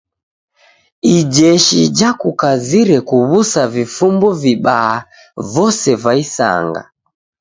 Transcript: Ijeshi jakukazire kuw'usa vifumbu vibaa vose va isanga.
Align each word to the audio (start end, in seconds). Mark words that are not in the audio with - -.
Ijeshi 1.17 1.81
jakukazire 1.97 2.97
kuw'usa 3.07 3.61
vifumbu 3.75 4.29
vibaa 4.41 4.95
vose 5.53 5.91
va 6.03 6.13
isanga. 6.23 6.81